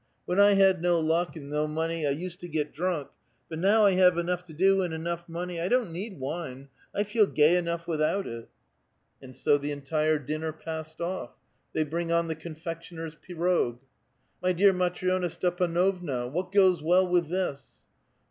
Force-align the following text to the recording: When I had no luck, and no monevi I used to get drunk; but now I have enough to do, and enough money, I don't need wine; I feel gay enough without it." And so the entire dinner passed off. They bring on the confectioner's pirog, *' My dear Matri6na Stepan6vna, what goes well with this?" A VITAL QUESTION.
When 0.25 0.39
I 0.39 0.53
had 0.55 0.81
no 0.81 0.99
luck, 0.99 1.35
and 1.35 1.47
no 1.51 1.67
monevi 1.67 2.07
I 2.07 2.09
used 2.09 2.39
to 2.39 2.47
get 2.47 2.73
drunk; 2.73 3.09
but 3.49 3.59
now 3.59 3.85
I 3.85 3.91
have 3.91 4.17
enough 4.17 4.41
to 4.45 4.51
do, 4.53 4.81
and 4.81 4.95
enough 4.95 5.29
money, 5.29 5.61
I 5.61 5.67
don't 5.67 5.91
need 5.91 6.19
wine; 6.19 6.69
I 6.95 7.03
feel 7.03 7.27
gay 7.27 7.55
enough 7.55 7.87
without 7.87 8.25
it." 8.25 8.49
And 9.21 9.35
so 9.35 9.59
the 9.59 9.71
entire 9.71 10.17
dinner 10.17 10.53
passed 10.53 11.01
off. 11.01 11.35
They 11.73 11.83
bring 11.83 12.11
on 12.11 12.27
the 12.29 12.35
confectioner's 12.35 13.15
pirog, 13.15 13.77
*' 14.09 14.41
My 14.41 14.53
dear 14.53 14.73
Matri6na 14.73 15.37
Stepan6vna, 15.39 16.31
what 16.31 16.51
goes 16.51 16.81
well 16.81 17.07
with 17.07 17.25
this?" 17.25 17.29
A 17.29 17.45
VITAL 17.45 17.53
QUESTION. 17.53 17.67